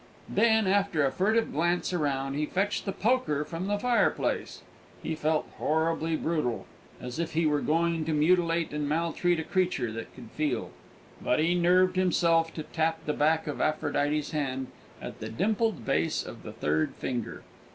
[0.27, 4.63] Then, after a furtive glance around, he fetched the poker from the fireplace.
[5.03, 6.65] He felt horribly brutal,
[6.99, 10.71] as if he were going to mutilate and maltreat a creature that could feel;
[11.21, 14.69] but he nerved himself to tap the back of Aphrodite's hand
[14.99, 17.43] at the dimpled base of the third finger.